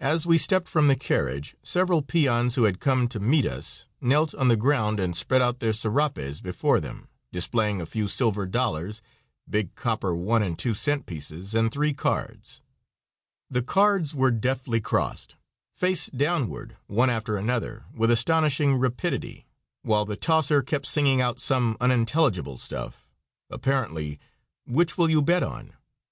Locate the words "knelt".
4.00-4.34